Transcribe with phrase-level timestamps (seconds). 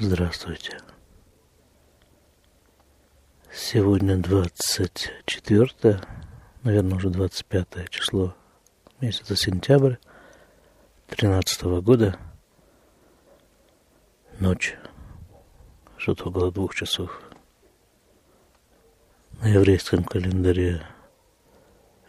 [0.00, 0.78] Здравствуйте.
[3.52, 6.00] Сегодня 24,
[6.62, 8.36] наверное, уже 25 число
[9.00, 9.96] месяца сентябрь
[11.08, 12.16] 13 года.
[14.38, 14.76] Ночь.
[15.96, 17.20] Что-то около двух часов.
[19.40, 20.86] На еврейском календаре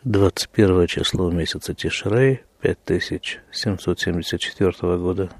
[0.03, 5.31] 21 число месяца Тишрей 5774 года.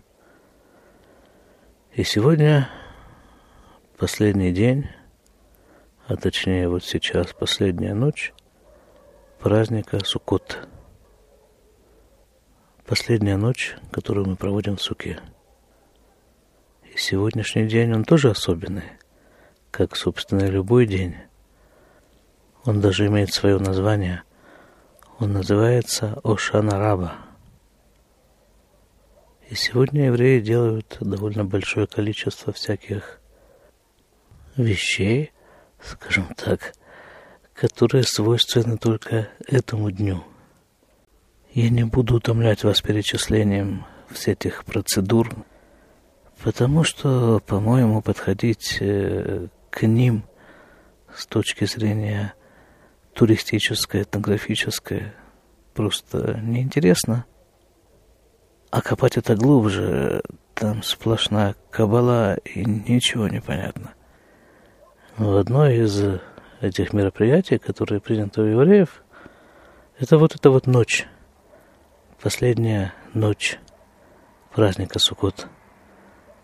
[2.00, 2.70] И сегодня
[3.98, 4.88] последний день,
[6.08, 8.32] а точнее вот сейчас последняя ночь
[9.40, 10.66] праздника Суккот.
[12.86, 15.20] Последняя ночь, которую мы проводим в Суке.
[16.84, 18.94] И сегодняшний день, он тоже особенный,
[19.70, 21.18] как, собственно, любой день.
[22.64, 24.24] Он даже имеет свое название.
[25.18, 27.18] Он называется Ошана Раба–
[29.50, 33.20] и сегодня евреи делают довольно большое количество всяких
[34.56, 35.32] вещей,
[35.82, 36.74] скажем так,
[37.56, 40.24] которые свойственны только этому дню.
[41.54, 45.36] Я не буду утомлять вас перечислением всех этих процедур,
[46.44, 50.26] потому что, по-моему, подходить э, к ним
[51.16, 52.36] с точки зрения
[53.16, 55.12] туристической, этнографической
[55.74, 57.26] просто неинтересно.
[58.72, 60.22] А копать это глубже,
[60.54, 63.94] там сплошная кабала и ничего не понятно.
[65.18, 66.20] В одно из
[66.62, 69.04] этих мероприятий, которые приняты у евреев,
[69.98, 71.08] это вот эта вот ночь,
[72.22, 73.58] последняя ночь
[74.54, 75.48] праздника Суккот,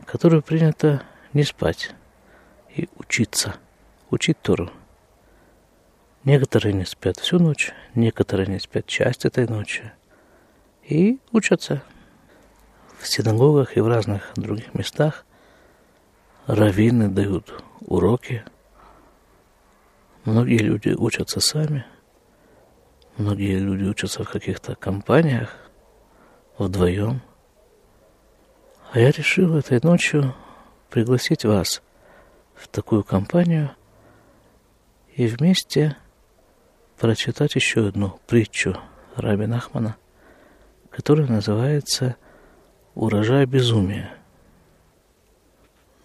[0.06, 1.04] которую принято
[1.34, 1.94] не спать
[2.76, 3.56] и учиться,
[4.10, 4.72] учить Тору.
[6.24, 9.92] Некоторые не спят всю ночь, некоторые не спят часть этой ночи
[10.82, 11.84] и учатся–
[13.08, 15.26] синагогах и в разных других местах
[16.48, 18.44] раввины дают уроки.
[20.24, 21.86] Многие люди учатся сами.
[23.18, 25.56] Многие люди учатся в каких-то компаниях,
[26.58, 27.22] вдвоем.
[28.92, 30.36] А я решил этой ночью
[30.90, 31.82] пригласить вас
[32.56, 33.72] в такую компанию
[35.16, 35.98] и вместе
[36.98, 38.78] прочитать еще одну притчу
[39.16, 39.96] Раби Нахмана,
[40.90, 42.16] которая называется
[42.96, 44.10] урожай безумия.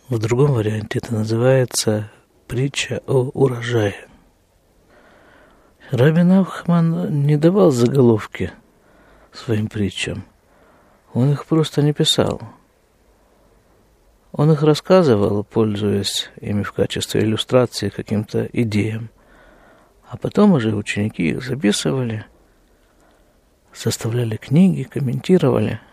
[0.08, 2.10] В другом варианте это называется
[2.48, 3.94] притча о урожае.
[5.92, 8.52] Рабин Ахман не давал заголовки
[9.32, 10.24] своим притчам.
[11.14, 12.40] Он их просто не писал.
[14.32, 19.10] Он их рассказывал, пользуясь ими в качестве иллюстрации каким-то идеям.
[20.08, 22.26] А потом уже ученики их записывали,
[23.72, 25.80] составляли книги, комментировали–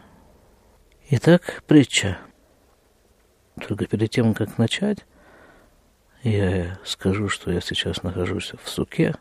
[1.10, 2.18] Итак, притча.
[3.66, 5.06] Только перед тем, как начать,
[6.22, 9.16] я скажу, что я сейчас нахожусь в суке.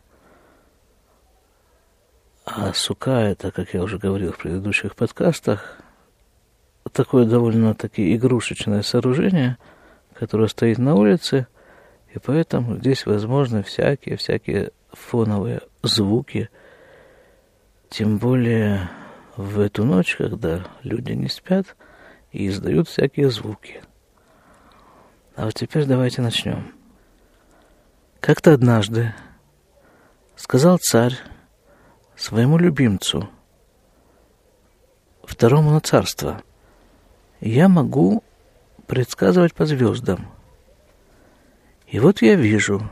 [2.43, 5.77] А сука это, как я уже говорил в предыдущих подкастах,
[6.91, 9.57] такое довольно-таки игрушечное сооружение,
[10.13, 11.47] которое стоит на улице,
[12.13, 16.49] и поэтому здесь возможны всякие-всякие фоновые звуки,
[17.89, 18.89] тем более
[19.37, 21.75] в эту ночь, когда люди не спят
[22.31, 23.81] и издают всякие звуки.
[25.35, 26.73] А вот теперь давайте начнем.
[28.19, 29.13] Как-то однажды
[30.35, 31.13] сказал царь
[32.15, 33.29] своему любимцу,
[35.23, 36.41] второму на царство,
[37.39, 38.23] я могу
[38.87, 40.27] предсказывать по звездам.
[41.85, 42.89] И вот я вижу,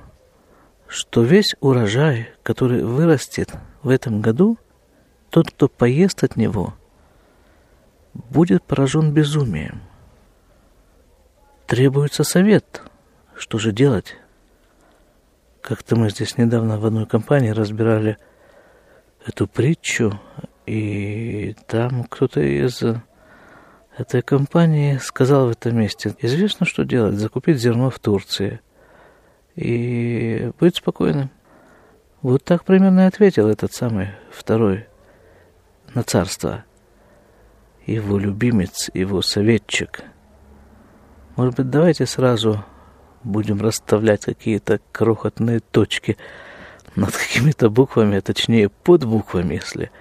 [0.88, 3.52] что весь урожай, который вырастет
[3.82, 4.60] в этом году,
[5.36, 6.76] тот, кто поест от него,
[8.14, 9.82] будет поражен безумием.
[11.68, 12.82] Требуется совет.
[13.36, 14.16] Что же делать?
[15.60, 18.18] Как-то мы здесь недавно в одной компании разбирали
[19.26, 20.18] эту притчу,
[20.66, 22.82] и там кто-то из
[23.98, 28.62] этой компании сказал в этом месте, известно, что делать, закупить зерно в Турции
[29.58, 31.30] и быть спокойным.
[32.22, 34.88] Вот так примерно и ответил этот самый второй
[35.96, 36.66] на царство.
[37.86, 40.04] Его любимец, его советчик.
[41.36, 42.64] Может быть, давайте сразу
[43.24, 46.18] будем расставлять какие-то крохотные точки
[46.96, 49.92] над какими-то буквами, а точнее под буквами, если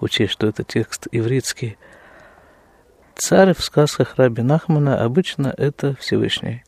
[0.00, 1.78] учесть, что это текст ивритский.
[3.14, 6.64] Царь в сказках Раби Нахмана обычно это Всевышний.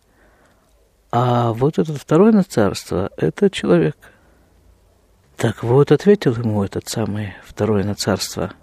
[1.10, 3.96] А вот это второе на царство– это человек.
[5.36, 8.52] Так вот, ответил ему этот самый второй на царство–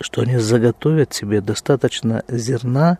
[0.00, 2.98] что они заготовят себе достаточно зерна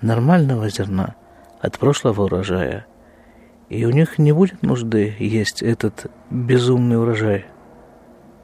[0.00, 1.14] нормального зерна
[1.60, 2.86] от прошлого урожая.
[3.68, 7.46] И у них не будет нужды есть этот безумный урожай,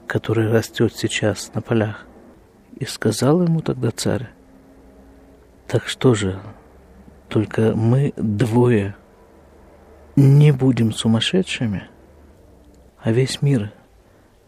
[0.06, 2.06] который растет сейчас на полях.
[2.78, 4.28] И сказал ему тогда царь,
[5.68, 6.40] так что же,
[7.28, 8.96] только мы двое
[10.16, 11.88] не будем сумасшедшими,
[12.98, 13.72] а весь мир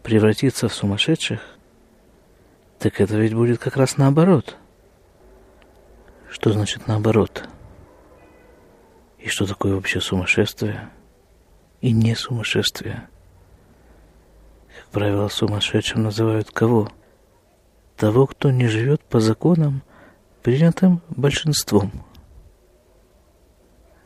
[0.03, 1.54] превратится в сумасшедших,
[2.85, 4.57] так это ведь будет как раз наоборот.
[6.29, 7.49] Что значит наоборот?
[9.17, 10.89] И что такое вообще сумасшествие?
[11.81, 13.09] И не сумасшествие?
[14.67, 16.91] Как правило, сумасшедшим называют кого?
[17.97, 19.81] Того, кто не живет по законам,
[20.43, 21.91] принятым большинством.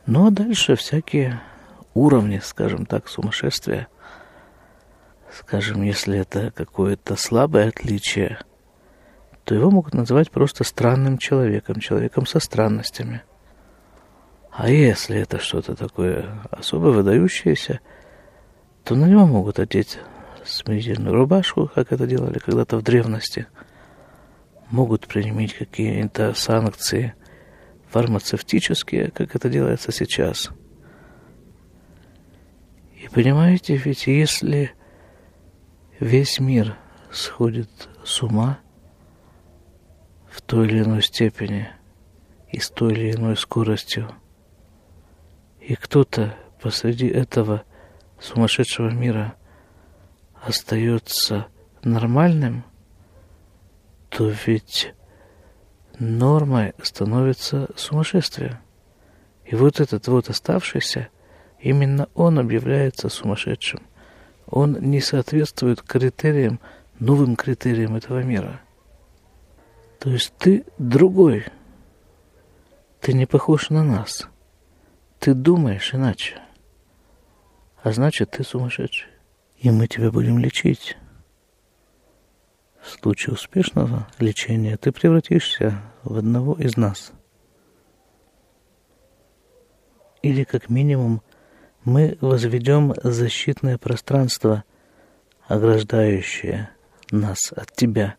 [0.06, 1.42] Ну а дальше всякие
[1.94, 3.90] уровни, скажем так, сумасшествия.
[5.38, 8.40] Скажем, если это какое-то слабое отличие,
[9.44, 13.24] то его могут называть просто странным человеком, человеком со странностями.
[14.52, 17.80] А если это что-то такое особо выдающееся,
[18.84, 20.00] то на него могут одеть
[20.46, 23.48] смирительную рубашку, как это делали когда-то в древности.
[24.70, 27.14] Могут применить какие-то санкции
[27.90, 30.50] фармацевтические, как это делается сейчас.
[32.96, 34.74] И понимаете, ведь если
[36.00, 36.76] весь мир
[37.12, 37.70] сходит
[38.04, 38.60] с ума–
[40.40, 41.68] в той или иной степени
[42.50, 44.10] и с той или иной скоростью.
[45.60, 47.64] И кто-то посреди этого
[48.22, 49.36] сумасшедшего мира
[50.42, 51.48] остается
[51.84, 52.64] нормальным,
[54.08, 54.94] то ведь
[56.00, 58.62] нормой становится сумасшествие.
[59.44, 61.10] И вот этот вот оставшийся,
[61.60, 63.82] именно он объявляется сумасшедшим.
[64.48, 66.62] Он не соответствует критериям,
[66.98, 68.62] новым критериям этого мира–
[70.00, 71.46] то есть ты другой.
[73.02, 74.28] Ты не похож на нас.
[75.20, 76.42] Ты думаешь иначе.
[77.84, 79.10] А значит, ты сумасшедший.
[79.58, 80.98] И мы тебя будем лечить.
[82.82, 87.12] В случае успешного лечения ты превратишься в одного из нас.
[90.22, 91.22] Или как минимум
[91.84, 94.64] мы возведем защитное пространство,
[95.48, 96.70] ограждающее
[97.12, 98.16] нас от тебя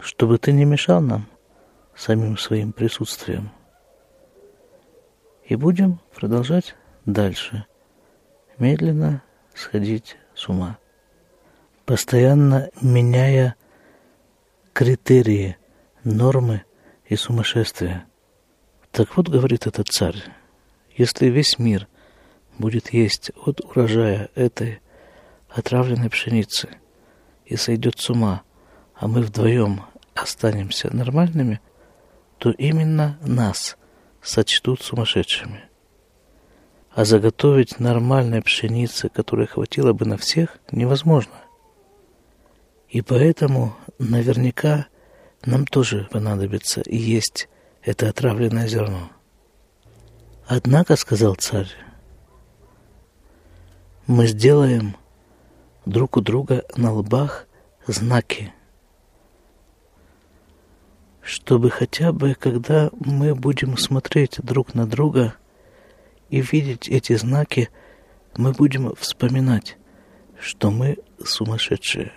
[0.00, 1.26] чтобы ты не мешал нам
[1.94, 3.50] самим своим присутствием.
[5.44, 7.66] И будем продолжать дальше,
[8.58, 9.22] медленно
[9.54, 10.78] сходить с ума,
[11.84, 13.54] постоянно меняя
[14.72, 15.56] критерии,
[16.04, 16.64] нормы
[17.06, 18.06] и сумасшествия.
[18.90, 20.22] Так вот, говорит этот царь,
[20.96, 21.86] если весь мир
[22.58, 24.80] будет есть от урожая этой
[25.48, 26.68] отравленной пшеницы
[27.44, 28.42] и сойдет с ума–
[28.96, 29.82] а мы вдвоем
[30.14, 31.60] останемся нормальными,
[32.38, 33.76] то именно нас
[34.22, 35.64] сочтут сумасшедшими.
[36.90, 41.34] А заготовить нормальной пшеницы, которой хватило бы на всех, невозможно.
[42.88, 44.86] И поэтому наверняка
[45.44, 47.48] нам тоже понадобится есть
[47.82, 49.10] это отравленное зерно.
[50.46, 51.70] Однако, сказал царь,
[54.06, 54.96] мы сделаем
[55.84, 57.46] друг у друга на лбах
[57.86, 58.52] знаки,
[61.26, 65.34] чтобы хотя бы, когда мы будем смотреть друг на друга
[66.30, 67.68] и видеть эти знаки,
[68.36, 69.76] мы будем вспоминать,
[70.38, 72.12] что мы сумасшедшие.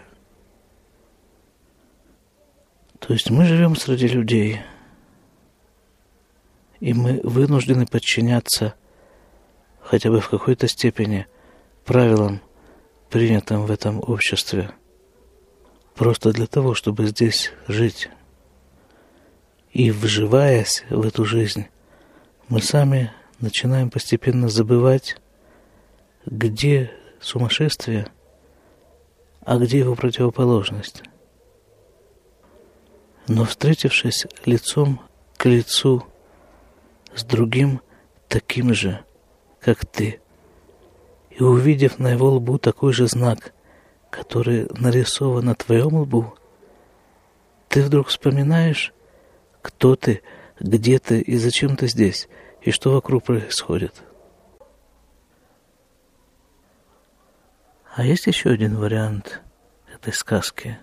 [2.99, 4.61] То есть мы живем среди людей,
[6.79, 8.75] и мы вынуждены подчиняться
[9.81, 11.25] хотя бы в какой-то степени
[11.83, 12.41] правилам,
[13.09, 14.69] принятым в этом обществе,
[15.95, 18.11] просто для того, чтобы здесь жить.
[19.71, 21.67] И вживаясь в эту жизнь,
[22.47, 25.17] мы сами начинаем постепенно забывать,
[26.25, 28.07] где сумасшествие,
[29.41, 31.03] а где его противоположность.
[33.27, 35.01] Но встретившись лицом
[35.37, 36.03] к лицу
[37.13, 37.81] с другим
[38.27, 39.03] таким же,
[39.59, 40.19] как ты,
[41.29, 43.53] и увидев на его лбу такой же знак,
[44.09, 46.33] который нарисован на твоем лбу,
[47.67, 48.93] ты вдруг вспоминаешь,
[49.61, 50.21] кто ты,
[50.59, 52.27] где ты и зачем ты здесь,
[52.61, 54.03] и что вокруг происходит.
[57.95, 59.41] А есть еще один вариант
[59.93, 60.79] этой сказки.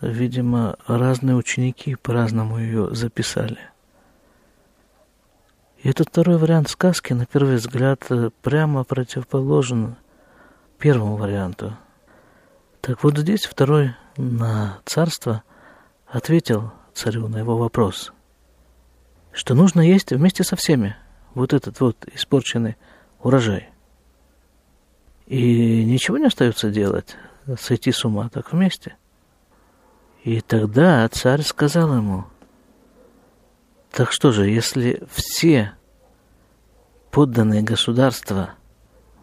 [0.00, 3.58] Видимо, разные ученики по-разному ее записали.
[5.78, 8.08] И этот второй вариант сказки, на первый взгляд,
[8.42, 9.96] прямо противоположен
[10.78, 11.76] первому варианту.
[12.80, 15.42] Так вот здесь второй на царство–
[16.08, 18.12] Ответил царю на его вопрос,
[19.30, 20.96] что нужно есть вместе со всеми
[21.34, 22.76] вот этот вот испорченный
[23.20, 23.68] урожай.
[25.26, 27.16] И ничего не остается делать,
[27.60, 28.96] сойти с ума так вместе.
[30.24, 32.24] И тогда царь сказал ему,
[33.90, 35.74] так что же, если все
[37.10, 38.54] подданные государства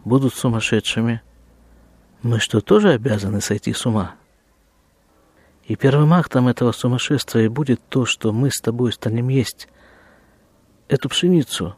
[0.04, 1.20] будут сумасшедшими,
[2.22, 4.14] мы что, тоже обязаны сойти с ума?
[5.66, 9.68] И первым актом этого сумасшествия будет то, что мы с тобой станем есть
[10.88, 11.76] эту пшеницу,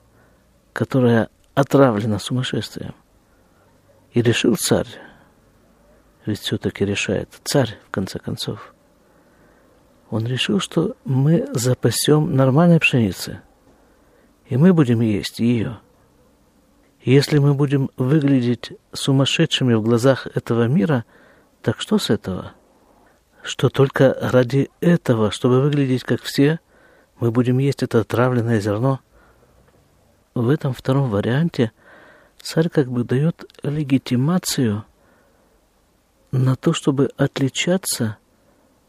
[0.73, 2.95] которая отравлена сумасшествием.
[4.13, 4.89] И решил царь,
[6.27, 8.75] ведь все-таки решает царь, в конце концов.
[10.11, 13.41] Он решил, что мы запасем нормальной пшеницы,
[14.49, 15.79] и мы будем есть ее–
[17.03, 21.05] если мы будем выглядеть сумасшедшими в глазах этого мира,
[21.63, 22.53] так что с этого?
[23.43, 26.61] Что только ради этого, чтобы выглядеть как все,
[27.21, 29.01] мы будем есть это отравленное зерно?
[30.35, 31.73] В этом втором варианте
[32.41, 34.85] царь как бы дает легитимацию
[36.31, 38.19] на то, чтобы отличаться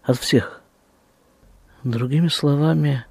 [0.04, 0.62] от всех.
[1.84, 3.06] Другими словами,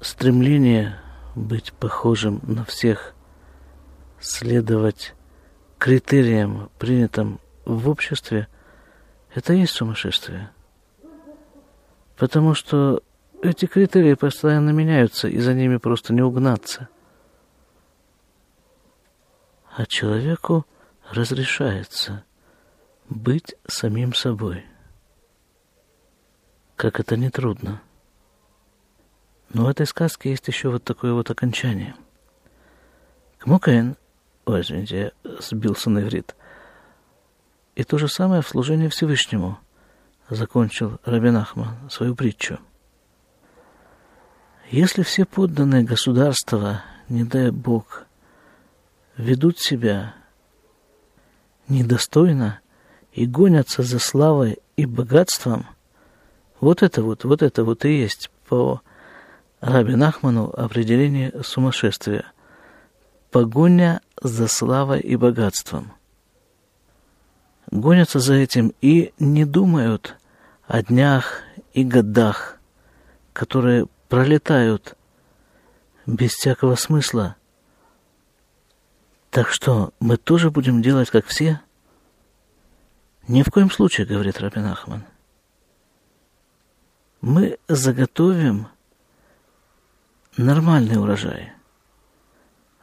[0.00, 1.00] стремление
[1.34, 3.14] быть похожим на всех,
[4.20, 5.14] следовать
[5.78, 8.48] критериям, принятым в обществе,
[9.38, 10.50] это и есть сумасшествие.
[12.16, 13.02] Потому что
[13.42, 16.88] эти критерии постоянно меняются, и за ними просто не угнаться.
[19.76, 20.66] А человеку
[21.10, 22.24] разрешается
[23.08, 24.64] быть самим собой.
[26.74, 27.80] Как это нетрудно.
[29.50, 31.94] Но в этой сказке есть еще вот такое вот окончание.
[33.38, 33.96] Кмукаин,
[34.46, 36.34] ой, извините, я сбился на иврит.
[37.78, 39.56] И то же самое в служении Всевышнему
[40.28, 42.58] закончил Рабин Ахман свою притчу.
[44.68, 48.04] Если все подданные государства, не дай Бог,
[49.16, 50.16] ведут себя
[51.68, 52.58] недостойно
[53.12, 55.64] и гонятся за славой и богатством,
[56.58, 58.82] вот это вот, вот это вот и есть по
[59.60, 62.24] Раби Нахману определение сумасшествия–
[63.30, 65.92] погоня за славой и богатством.
[67.70, 70.16] Гонятся за этим и не думают
[70.66, 72.58] о днях и годах,
[73.32, 74.96] которые пролетают
[76.06, 77.36] без всякого смысла.
[79.30, 81.60] Так что мы тоже будем делать, как все?
[83.26, 85.04] Ни в коем случае, говорит Рабин Ахман.
[87.20, 88.68] Мы заготовим–
[90.38, 91.52] нормальный урожай.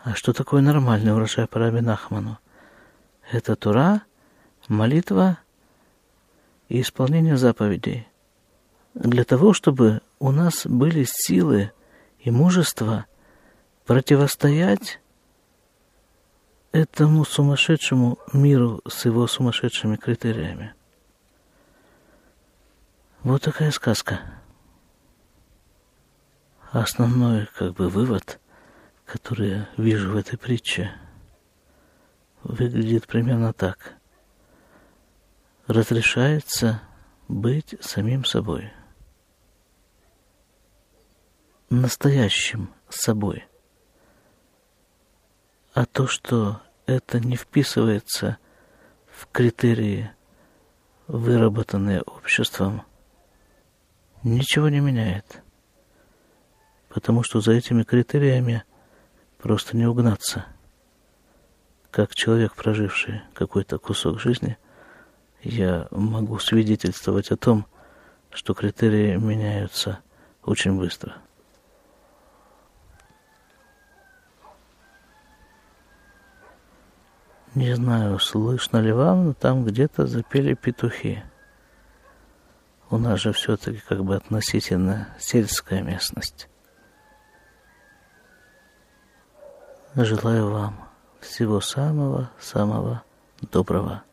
[0.04, 2.38] А что такое нормальный урожай по Раби Нахману?
[3.32, 4.04] Это Тура,
[4.70, 5.40] молитва
[6.70, 8.08] и исполнение заповедей.
[8.94, 11.72] Для того, чтобы у нас были силы
[12.20, 13.06] и мужество
[13.86, 15.00] противостоять
[16.72, 20.74] этому сумасшедшему миру с его сумасшедшими критериями.
[23.24, 24.20] Вот такая сказка
[26.72, 28.40] основной как бы вывод,
[29.06, 30.92] который я вижу в этой притче,
[32.44, 33.96] выглядит примерно так.
[35.68, 36.82] Разрешается
[37.28, 38.72] быть самим собой.
[41.70, 43.46] Настоящим собой.
[45.74, 48.38] А то, что это не вписывается
[49.08, 50.12] в критерии,
[51.08, 52.84] выработанные обществом,
[54.24, 55.42] ничего не меняет
[56.96, 58.64] потому что за этими критериями
[59.38, 60.46] просто не угнаться.
[61.92, 64.58] Как человек, проживший какой-то кусок жизни,
[65.46, 67.68] я могу свидетельствовать о том,
[68.32, 70.00] что критерии меняются
[70.44, 71.18] очень быстро.
[77.54, 81.24] Не знаю, слышно ли вам, но там где-то запели петухи.
[82.90, 86.50] У нас же все-таки как бы относительно сельская местность.
[89.96, 90.90] Желаю вам
[91.22, 93.04] всего самого-самого
[93.42, 94.05] доброго.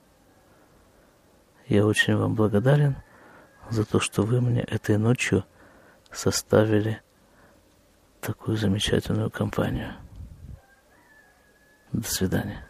[1.68, 2.96] Я очень вам благодарен
[3.70, 5.44] за то, что вы мне этой ночью
[6.10, 7.00] составили
[8.20, 9.94] такую замечательную компанию.
[11.92, 12.66] До свидания.